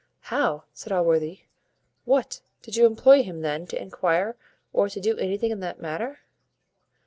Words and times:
"How!" 0.33 0.63
said 0.73 0.91
Allworthy; 0.91 1.41
"what, 2.05 2.41
did 2.63 2.75
you 2.75 2.87
employ 2.87 3.21
him 3.21 3.41
then 3.41 3.67
to 3.67 3.79
enquire 3.79 4.35
or 4.73 4.89
to 4.89 4.99
do 4.99 5.15
anything 5.19 5.51
in 5.51 5.59
that 5.59 5.79
matter?" 5.79 6.21